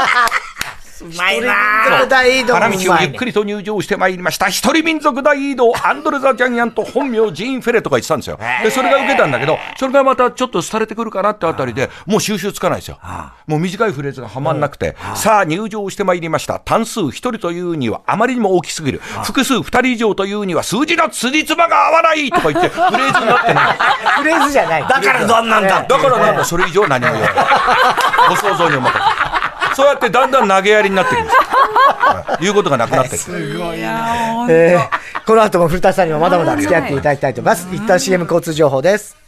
[1.01, 4.47] うまいな大移動花道をゆっくりと入場してまいりました。
[4.49, 8.39] 一人民族大移動、アンドレ・ザ・ジャイアント、本名ジーン・フェレとか言ってたんですよ。
[8.63, 12.99] で、それが受けたんだけど、それがまたちょっと廃れてくるかなってあたりで、もう収集つかないですよ。
[13.47, 16.59] もう短いフレーズがはまんなくて、さあ入場してまいりました。
[16.59, 18.99] 単数一人というにはあまりにも大きすぎる。
[19.23, 23.77] 複数二人以上というには数字の辻褄が合わないとか言って、 フレーズになってない。
[24.17, 24.81] フレーズじゃない。
[24.87, 27.45] だからどんなんだだからなんだ、それ以上何も言わない。
[28.29, 29.40] ご想像にお任せ。
[29.75, 31.35] そうやってだんだん投げやりになってくるんです
[32.41, 33.59] い言うことがなくなってくる。
[34.49, 37.67] えーこの後も古田さんにもまだまだ付き合っていただきたいと思います。
[37.71, 39.20] 一旦 CM 交通情報です。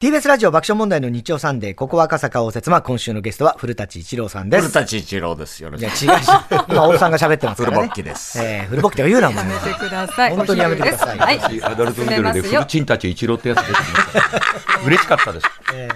[0.00, 4.68] TBS ラジオ爆笑問題の日曜サンデー、ここは赤坂応接間、今週のゲストは古舘一郎さんです。
[4.68, 5.60] 古舘一郎です。
[5.60, 6.12] よろいや、しく。
[6.12, 6.28] 違うし、
[6.70, 7.82] 今、大さんが喋ってますからね。
[7.82, 9.44] フルボッキですえー、フルボッキとか言うな、もうや。
[9.44, 10.36] めてください。
[10.36, 11.40] 本当にやめてくださいはい。
[11.64, 14.80] アダルトミドルで進めますよフルチンたち一郎ってやつ出てきました。
[14.86, 15.46] 嬉しかったです。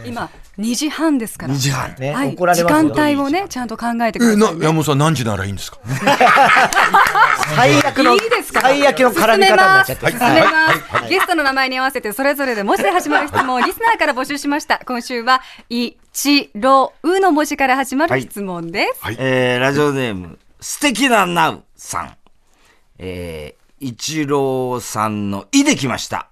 [0.04, 1.54] 今、2時半ですから。
[1.54, 1.94] 2時半。
[1.96, 4.62] ね、はい、怒られ時ますよ間帯をね、ちゃんと考えてくえ、なださい、、ね。
[4.64, 5.78] 山本さん何時ならいいんですか？
[7.54, 8.62] 最悪の、いいですか？
[8.62, 10.12] 最悪の絡み方になっちゃって
[11.08, 14.80] ゲストの名前に合わせてそれぞれで文字で始まる質問をリスナーから募集しました。
[14.84, 19.00] 今週は、い、ち、ろ、うの文字から始まる質問です。
[19.18, 22.16] えー、ラジオネーム、素敵なナウさん。
[22.98, 26.28] えー、一郎さんのいできました。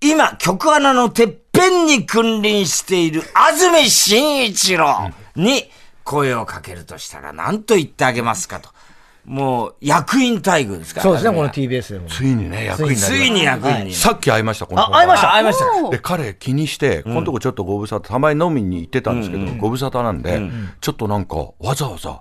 [0.00, 5.70] 今、曲穴のてっぺんに君臨している安住紳一郎に
[6.04, 8.70] 声をかけるとしたら何と言ってあげますかと。
[9.26, 12.08] もう、役員待遇ですからそうですね、この TBS でも。
[12.08, 13.92] ついにね、役員についに役員に。
[13.92, 15.34] さっき会いました、このあ、会いました。
[15.34, 15.90] 会いました。
[15.90, 20.40] で彼気にして、このとこちょっとご無沙汰たまに飲みに行ってたんですけど、ご無沙汰なんで、
[20.80, 22.20] ちょっとなんかわざわざ、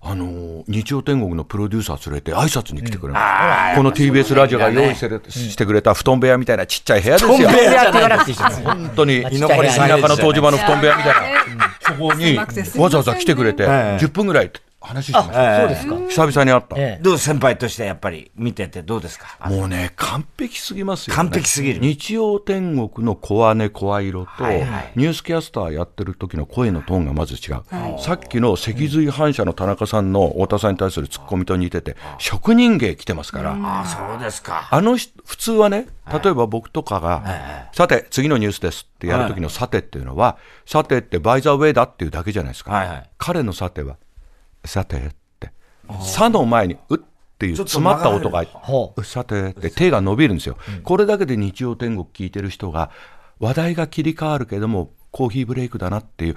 [0.00, 7.36] あのー日曜天国のプロデューサー連れて挨拶に来てくれました、この TBS ラジオが用意してるしてくれた布団部屋みたいなちっちゃい部屋ですよ。
[7.36, 8.68] 布団部屋やって言わなくていいですよ。
[8.70, 11.12] 本当に田舎の湯治場の布団部屋みたい
[11.56, 11.68] な。
[11.80, 12.38] そこに
[12.80, 14.52] わざわざ来てくれて、10分ぐらい
[14.88, 15.96] 話してました、そうですか。
[16.26, 17.02] 久々に会った、ええ。
[17.02, 19.26] どう先輩としてやっぱり見ててどうですか？
[19.48, 21.16] もうね、完璧すぎますよ、ね。
[21.16, 21.80] 完璧すぎる。
[21.80, 24.92] 日曜天国の小姉、小色と、はいはい。
[24.96, 27.62] ニュースキャスターやってる時の声のトーンがまず違う。
[28.00, 33.56] さっきの脊髄反射の田中さんの太田さんに対するツッコミと似てて、職人芸来てますから。
[33.60, 34.68] あ、そうですか。
[34.70, 42.72] あの人、普通はね、例えば僕とかが、さて、次のニュースですってやる時のさてっていうのは、さてってバイザーウェイだっていうだけじゃないですか。
[42.72, 43.10] はいはい。
[43.18, 43.96] 彼のさては、
[44.64, 45.00] さてっ
[45.40, 45.52] て、
[46.00, 46.98] さの前に、うっ
[47.38, 48.44] ていう詰まった音が
[49.04, 50.56] さてって手が伸びるんですよ。
[50.82, 52.90] これだけで日曜天国聞いてる人が、
[53.38, 56.36] 話題が切り替わるけども、コーヒーブレイクだなっていう。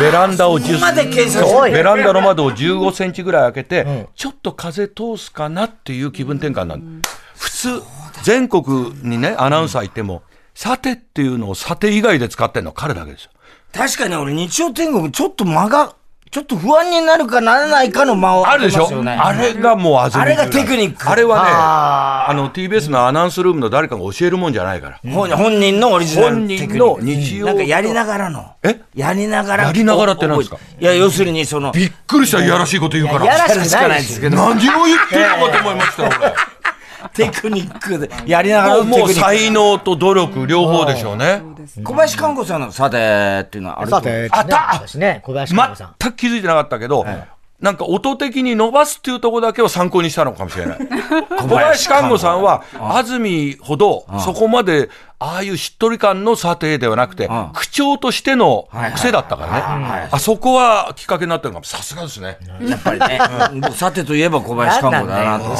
[0.00, 7.82] ベランダを10そこまで計算すごいベランダの窓を15センチぐらい開けて、ちょっと風通すかなっていう気分転換なんで普通、
[8.22, 10.22] 全国にね、アナウンサーいても、
[10.54, 13.30] さてっていうのをさて以外で使ってるのは彼だけですよ。
[13.72, 15.94] 確かに俺日曜天国ちょっと間が、
[16.32, 18.86] ちょっと不安になるかならないかの間をあるでしょ？
[18.86, 19.12] 空けますよね。
[19.12, 21.06] あれがもうあずみあれがテクニック。
[21.06, 25.12] あれはね、あの TBS のアナウンスルームの誰かが教えるもんじゃないから。
[25.12, 26.74] 本本人のオリジナル本テクニック。
[26.74, 28.50] 人の日曜なんかやりながらの。
[28.62, 28.80] え？
[28.94, 29.64] やりながら。
[29.64, 30.56] やりながらって何ですか？
[30.80, 32.42] いや、要するにその、びっくりした。
[32.42, 33.26] いやらしいこと言うから。
[33.26, 36.32] やらしくやらしくないいですすけど、何を言ってるのかと思いましたよ、俺。
[37.14, 39.12] テクニックで、やりながらもう。
[39.12, 41.42] 才能と努力両方でしょうね。
[41.84, 45.94] 小林看護さんのさてっていうのはあれさて、あった私ね、小林佳子さん。
[45.98, 47.04] 全く気づいてなかったけど、
[47.60, 50.78] なんか音的に伸ばすっていうところだけを参考にしたのかもしれない。
[51.38, 54.90] 小林看護さんは、安住ほど、そこまで、
[55.22, 60.08] ああいうしっとり感の査定ではなくて、口調としての癖だったからね。
[60.10, 61.64] あそこはきっかけになってるのかも。
[61.64, 62.38] さすがですね。
[62.60, 63.20] やっぱりね、
[63.52, 63.72] うん。
[63.72, 65.56] さてといえば小林看護だなと。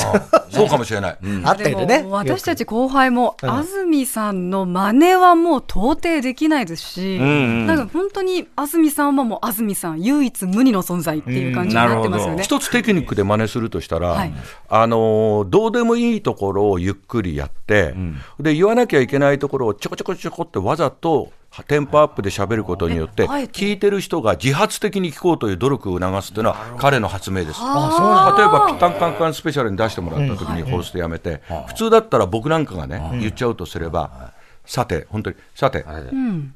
[0.51, 0.69] そう。
[0.69, 1.19] かもしれない。
[1.45, 2.13] あったけどねでも。
[2.13, 12.43] 私たち後輩も、安住さんの真似はもう到底できないですし、なんか本当に安住さんはもう安住さん、唯一無二の存在っていう感じになってますよね。
[12.43, 14.33] 一つテクニックで真似するとしたら、はい。
[14.69, 17.95] あのーどうでもいいところをゆっくりやって、
[18.41, 21.33] で言わなきゃいけないところをちょこちょこちょこってわざと
[21.69, 27.59] テンポアップで喋ることによって、聞いてる人が自発的に聞こうという努力を促すというのは彼の発明です。
[27.61, 34.33] あ例えば、ピタンカンカンスペシャルに出してもらった時にホストやめて、普通だったら僕なんかがね、言っちゃうとすれば、
[34.65, 35.85] さて、本当に、さて、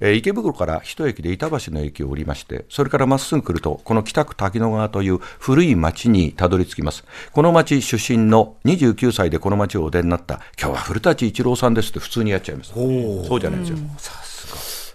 [0.01, 7.05] えー池袋から一駅で板橋の駅を降りまして、それからまっすぐ来ると、この北区滝野川という古い町にたどり着きます。
[7.33, 12.73] この町出身の29歳でこの町をお出になった、今日は古舘一郎さんですって普通にやっちゃいます。
[12.73, 13.79] そうじゃないですよ。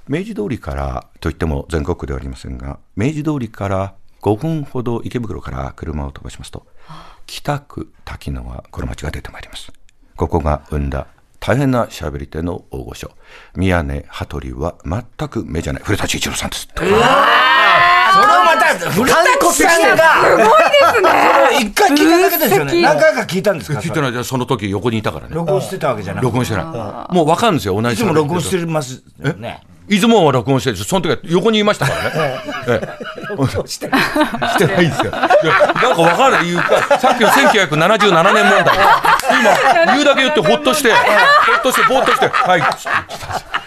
[0.08, 6.65] 明治通りからといっても全国区ではありませんが、明治通りから5分ほど池袋から車を飛ばしますと、
[7.28, 9.71] 北区滝野川、この町が出てまいります。
[10.15, 11.08] ここが生んだ
[11.41, 13.10] 大変な喋り手の大御所。
[13.56, 15.84] 宮根羽鳥は全く目じゃない。
[15.84, 16.67] 古舘一郎さんです。
[16.75, 17.01] それをま
[18.60, 21.10] た、古舘さんが、すごいですね。
[21.62, 22.80] 一回聞いただけですよね。
[22.84, 23.80] 何回か聞いたんですか？
[23.80, 25.34] 聞いてないじゃあその時横にいたからね。
[25.34, 26.25] 録音してたわけじゃなくて。
[26.27, 27.13] 録音してない。
[27.15, 29.63] もうわかるんですよ、同じいつも録音してますよね。
[29.91, 32.39] いつもは録音してるその時は横にいましたからね。
[32.69, 35.12] ええしてないですよ。
[35.12, 35.30] なん
[35.95, 38.77] かわかる言うか、さっきの1977年問題。
[39.41, 40.97] 今、言うだけ言ってほっとして、ほ
[41.58, 42.62] っとして、ぼーっとして、はい。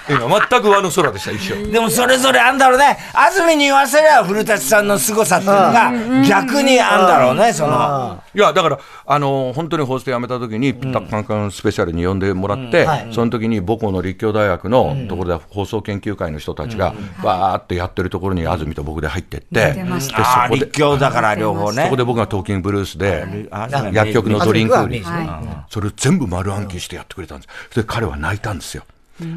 [0.08, 1.56] 今全く上の空でした、一緒。
[1.72, 2.98] でもそれぞれあんだろうね。
[3.14, 5.92] 安住に言わせりゃ古舘さんの凄さっていうのが
[6.26, 8.20] 逆にあんだろうね、その。
[8.34, 21.84] いや、だから、あの、本当にホスト辞めた時に、ピッタカンカンスペシャルに呼んでもらって、その時に母校の立教大学のところで放送研究会の人たちが、わーってやってるところに安住と僕で入ってって、で、そああ、こで立、教だから両方ね。
[21.84, 21.96] そこ。
[21.96, 27.76] で僕がトーキングブルースで、あ薬局のドリンク売り、はそれを全部丸暗記してやってくれたんです。
[27.80, 28.82] で、彼は泣いたんですよ。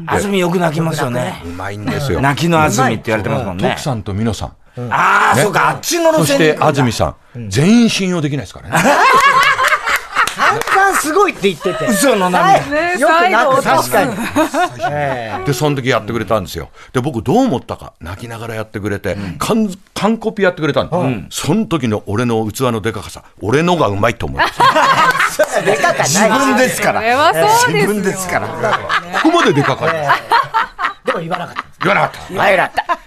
[0.06, 1.42] 安住よく泣きますよね。
[1.44, 2.20] うまいんですよ。
[2.20, 3.80] 泣きの安住って言われてますもんね徳。
[3.80, 4.52] さんと美濃さん。
[4.90, 8.76] ああ、そうか、あっちの路そして安住さん、全員信用できないですからね。
[10.48, 11.86] 散々すごいって言ってて。
[11.86, 12.38] 嘘の涙。
[12.38, 14.14] はいよくなく確かに。
[14.90, 16.70] えで、その時やってくれたんですよ。
[16.92, 21.42] で、僕どう思ったか、泣きながらやってくれて、完完コピやってくれたんです。
[21.46, 24.60] その時の俺の器のでかさ、俺のがうまいと思います。
[25.60, 26.06] えでかかない。
[26.06, 27.32] 自分ですから。
[27.68, 28.48] 自分ですから。
[29.22, 29.94] ここまででかかった。
[31.04, 31.64] でも言わなかった。
[31.84, 32.28] 言わなかった。
[32.28, 32.98] 言わなかった。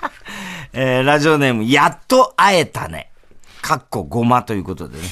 [0.74, 3.11] えーラジオネーム、やっと会えたね。
[3.62, 5.04] かっこごまということでね。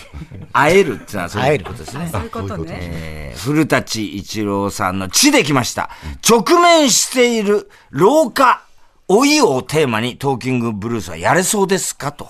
[0.51, 2.09] 会えるってのはそういうことですね。
[2.11, 2.65] そういうことね。
[2.81, 5.89] えー古舘一郎さんの地できました。
[6.27, 8.63] 直面している老化、
[9.07, 12.27] 老いをテーマにトーキングブルースはやれそうですかと。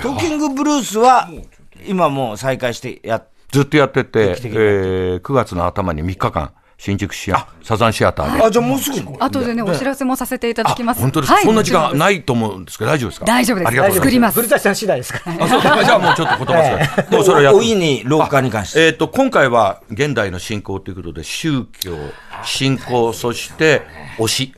[0.00, 1.28] トーキングブルースは、
[1.86, 8.42] 今もう再開してやっずっとやってて、えー9月の頭に3日間、新宿シア、サザンシアターで。
[8.44, 9.00] あ、じゃあもうすぐ。
[9.18, 11.00] 後でね、お知らせもさせていただきます。
[11.00, 11.44] 本当ですか、はい。
[11.44, 13.26] そんな時間ないと思うんですけど、大丈夫ですか？
[13.26, 13.68] 大丈夫です。
[13.68, 14.34] ありがとうござい作ります。
[14.36, 15.18] 古舘さん次第ですか？
[15.24, 17.12] じゃあもうちょっと言葉です。
[17.12, 18.86] もうそれはやっに老化に関して。
[18.86, 21.96] えっ、と、今回は現代の信仰ということで、宗教、
[22.44, 23.82] 信仰、そして
[24.18, 24.54] 推し。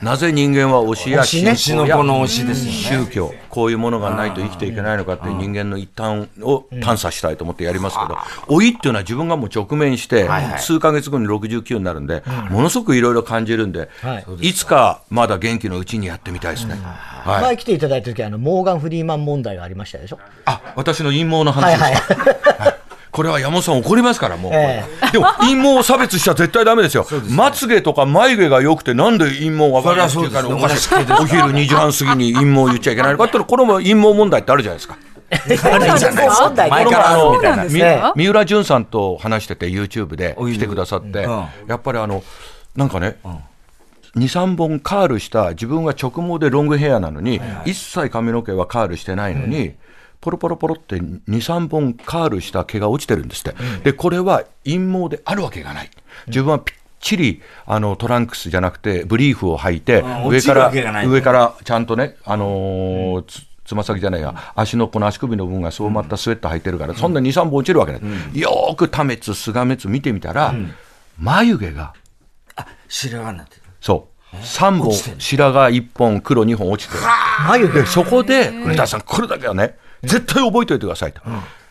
[0.00, 8.16] なぜ人間は推しや信仰や宗教、こういうものがないと生きていけないのかっていう人間の一端を探査したいと思ってやりますけど、
[8.48, 10.28] 老いっていうのは自分がもう直面して、
[10.58, 14.48] 数ヶ月後に69になるんで、ものすごくいろいろ感じるんで、はい。
[14.48, 16.76] いつかまだ元気のうちにやってみたいですね。
[16.76, 17.42] はい。
[17.42, 20.18] 前来ていただいた時あの、モーガン・フリーマン問題がありましたでしょ？
[20.46, 22.64] あ、私の陰謀の話はいですか。
[22.64, 22.77] はい。
[23.18, 24.52] これは山本さん怒りますから、もう。
[24.54, 27.04] えでも、陰謀を差別しちゃ絶対ダメですよ。
[27.30, 33.12] まつげとか眉毛が良くて、なんで陰謀が分からないっていうか、お昼2時半過ぎに陰謀を言っちゃいけない。
[33.14, 34.96] のかって、これも陰謀問題ってあるじゃないですか。
[35.98, 36.70] じゃない問題。
[36.70, 38.12] 前からあるみたいな。
[38.14, 41.46] 三浦淳さんと話してて、YouTube で来てくださって、うん。
[41.66, 42.22] やっぱりあの、
[42.76, 43.16] なんかね、
[44.14, 49.74] 2、3本カールした、自分は直毛でロングヘアなのに、一切髪の毛はカールしてないのに、
[50.20, 53.54] ポロポロポロって2、3本カールした毛が落ちてるんですって。
[53.84, 55.90] で、これは陰謀であるわけがない。
[56.26, 60.70] 自分はぴっちりあのトランクスじゃなくて、ブリーフを履いて、上から、
[61.06, 68.40] 上からちゃんとね、あのーつつま先じゃないや、足のこの足首の部分がそうまったスウェット履いてるから、そんな2、3本落ちるわけない。
[68.40, 70.54] よーく多滅、すが滅見てみたら、
[71.18, 71.92] 眉毛が、
[72.88, 73.62] 白髪になってる。
[73.82, 77.02] そう、3本、白髪1本、黒2本落ちてる。
[77.46, 81.20] 眉毛で、そこで、古田さん、これだけはね、絶対覚えておいてくださいと。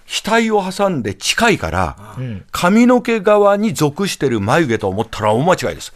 [0.08, 2.16] 額を挟んで近いから、
[2.52, 5.94] 髪の毛側に属してる眉毛と思ったら大間違いです。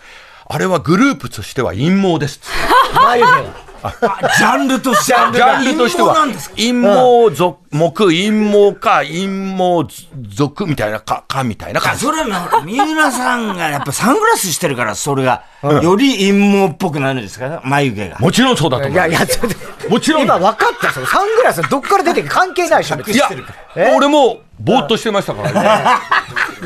[0.47, 2.41] あれはグループとしては陰謀です。
[2.93, 3.70] 眉毛は。
[3.81, 5.13] ジャンルとして。
[5.31, 6.15] ジジャンルとしては、
[6.55, 9.87] 陰謀属、目、陰謀か、陰謀
[10.29, 12.05] 属みたいな、か、か、みたいな感じ。
[12.05, 15.43] それは、三浦さんがやっぱサングラスしてるから、それが、
[15.81, 17.49] より陰謀っぽくなるんですか？
[17.49, 18.19] ね、眉毛が。
[18.19, 18.93] もちろんそうだと思う。
[18.93, 19.49] いやいや、ちょっ
[19.83, 20.23] ともちろん。
[20.23, 23.29] 今分かったそのサングラスどっから出てきて関係ないでしょ、いや、
[23.95, 25.89] 俺も、ぼーっとしてましたからね。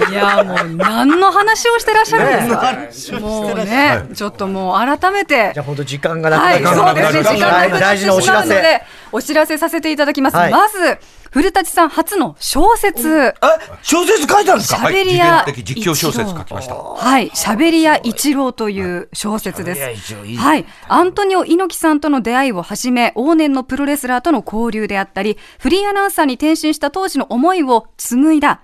[0.12, 3.19] いや、もう、何の話をしてらっしゃるんですか？
[3.19, 5.63] もうね、ちょっともう改めてじゃ。
[5.63, 7.23] あ本当時間がなくはい、なりましたそうですね。
[7.38, 8.49] 時間なくなってしまうの大事なお知らせ。
[8.49, 10.36] で、お知らせさせていただきます。
[10.38, 10.97] はいまず、
[11.35, 13.09] 古舘さん初の小説。
[13.09, 13.33] え
[13.81, 14.79] 小説書いたんですか？
[14.79, 16.75] しゃべり屋はい実況小説書きました。
[16.75, 20.15] はい、しゃべり屋一郎という小説です。
[20.37, 28.61] はい、アントニオ猪木さんとの出会いをはじめ、往年のプロレスラーとの交流であったり、フリーアナウンサーに転身した当時の思いを紡いだ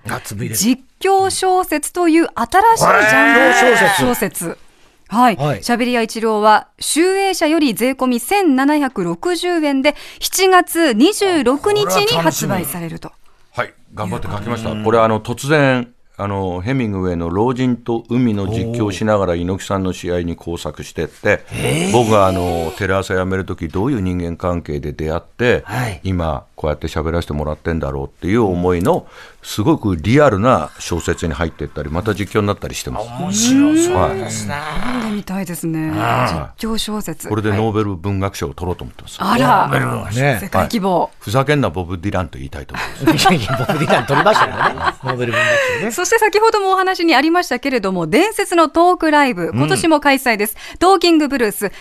[0.54, 4.56] 実況小説という新しいジャンル小説。
[5.12, 5.36] はい。
[5.36, 13.12] はいしゃべり屋一郎は、集英社より税込み1760円で、7月26日に発売されると。
[13.52, 14.74] はい、頑張って書きました。
[14.74, 21.40] これ、あの、突然、あの、ヘミングウェイの老人と海の実況をしながら猪木さんの試合に工作してって、
[21.92, 29.06] 僕があの、テレ朝辞めるときどういう人間関係で出会って、はい今、こうやって喋らせてもらってんだろうっていう思いの
[29.42, 33.08] すごくリアルな小説に入っていったり、また実況になったりしてます。
[33.08, 34.54] 面白そうですね。
[34.54, 35.90] 読んでみたいですね。
[35.90, 37.28] 実況小説。
[37.28, 39.18] これでノーベル文学賞を取ろうと思ってます。
[39.20, 41.10] あら、ね世界規模。
[41.18, 43.28] ふざけんなボブ・ディランと言いたいと思います。
[43.34, 44.62] いやいや僕ディラン取りましたけどね。
[45.02, 45.50] ノーベル文学
[45.80, 45.90] 賞ね。
[45.90, 50.56] そして先ほどもお話にありましたけれども、伝説のトークライブ、今年も開催です。
[50.78, 51.72] トーキングブルース。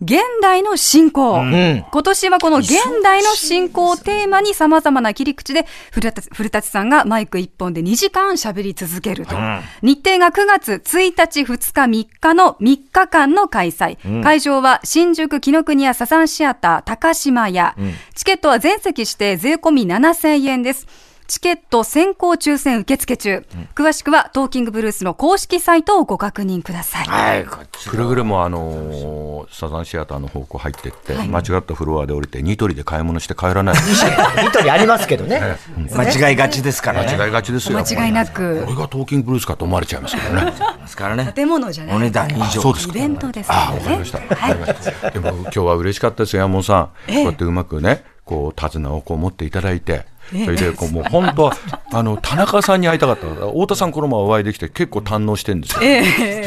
[0.00, 9.34] 現代の進行、今年はこの現代の進行をテーマに様々な切り口で古舘さんがマイク一本で2時間喋り続けると、
[9.82, 17.74] 日程が9月1日、2日、3日の3日間の開催、会場は新宿紀ノ国屋サザンシアター高島屋、
[18.14, 20.86] チケットは全席指定税込み7000円です
[21.28, 23.44] チケット先行抽選受付中。
[23.74, 27.06] 詳しくはトーキングブルースの公式サイトをご確認ください。
[27.06, 33.74] はい、こっちくれぐれもあのーサザンシアターの方向入ってって、間違ったフロアで降りて、ニトリで買い物して帰らない。
[34.42, 35.58] ニトリありますけどね。
[35.94, 37.14] 間違いがちですからね。
[37.14, 37.78] 間違いがちですよ。
[37.78, 40.46] 間違いなくこれがトーキングブルースかと思われちゃいますけどね。
[40.46, 41.30] ですからね。
[41.34, 41.96] 建物じゃない。
[41.96, 42.62] お値段以上。
[42.62, 42.94] そうですか。
[42.96, 44.18] イベントですああ、からねわかりました。
[44.18, 45.10] わかりました。
[45.10, 46.84] でも今日は嬉しかったですよ、山本さん。
[46.86, 50.06] こうやってうまくね、こう手綱をこう持っていただいて。
[50.30, 51.56] それでこうもう本当は
[51.92, 55.80] あの田中さんに会いたかった太田さんこの前お会いできて結構堪能してるんですよ、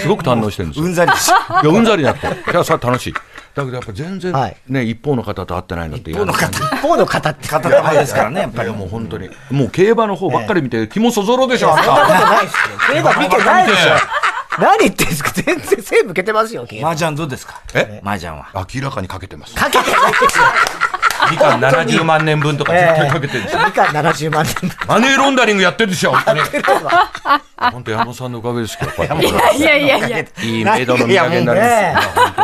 [0.01, 0.85] すごく堪能してるんですよ。
[0.85, 1.27] うんざりし。
[1.27, 2.27] いやうんざりなくて。
[2.27, 3.13] いやそれは楽しい。
[3.53, 4.57] だけどやっぱ全然はい。
[4.67, 6.47] ね、一方の方と会ってないのって一方の方。
[6.47, 7.47] 一方の方って。
[7.47, 8.69] 片玉ですからね、やっぱり。
[8.71, 9.29] もう本当に。
[9.49, 12.59] もう競馬の方ばっかり見て気もそぞろでしょあんそんなことたないですよ。
[12.93, 13.89] 競馬見てないでしょ。
[14.59, 15.31] 何言ってんですか。
[15.31, 16.89] 全然背向けてますよ、競馬。
[16.89, 17.61] 麻雀どうですか？
[17.73, 18.01] え？
[18.03, 18.49] 麻雀は。
[18.73, 19.55] 明らかにかけてます。
[19.55, 20.45] かけてないですよ。
[21.29, 24.55] みかん70万年分とか絶対かけてるんですよみかん70万年
[24.87, 26.41] マネーロンダリングやってるでしょ本当に
[27.71, 30.19] 本当山本さんのおかげですけどこうやいやいやいや。
[30.19, 31.95] いいメイドの見かけになりますね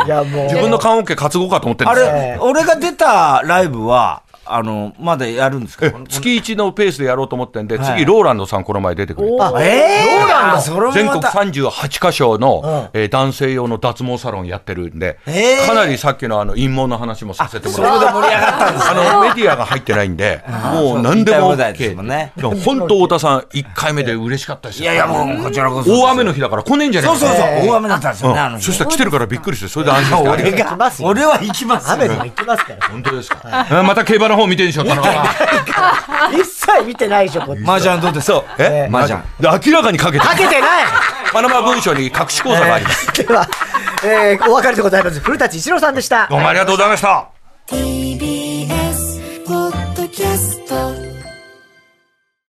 [0.06, 0.44] いや、もう。
[0.44, 2.12] 自分の棺桶担ごうかと思ってるんあですよ。
[2.12, 4.22] れ、俺が出たライブは、
[4.54, 5.86] あの、まだやるんですか？
[5.86, 18.06] え月1のペースでやろうと思ってんで、次、ローランドさん、この前出てくれて、あええローランドそれも全国また38カ所の、えー男性用の脱毛サロンやってるんで、えーかなりさっきのあの陰謀の話もさせてもらって。
[18.06, 20.42] そこで盛り上がったんですあのメディアが入ってないんで、
[20.72, 22.32] もう何でも OK ね。
[22.36, 24.84] でも本当、太田さん、1回目で嬉しかったですよ。
[24.84, 25.90] いやいや、もう、こちらこそ。
[26.00, 28.54] 大雨の日だから来ねえんじゃねえかそうそうそう、大雨だったんですよね、あの日。
[28.56, 31.92] うんそしたら来てるからびっくりして、それで安心してありが俺行きますよ俺は行きますよ。
[31.94, 32.88] 雨でも行きますから。
[32.88, 33.66] 本当ですか？
[33.70, 35.22] え また競馬の方見てんでしょ、田中さ
[36.30, 36.34] ん。
[36.40, 37.62] 一切見てないでしょ、こっち。
[37.64, 38.32] 麻雀どうです？
[38.32, 38.88] かえ？
[38.92, 39.20] 麻雀。
[39.40, 40.84] 明らかにかけてるかけてない
[41.32, 43.12] パナマ文書に隠し口座があります。
[43.12, 43.46] では、
[44.04, 45.20] えー、お別れでございます。
[45.20, 46.26] 古舘一郎さんでした。
[46.28, 47.26] どうもありがとうございました。
[47.70, 48.77] TBS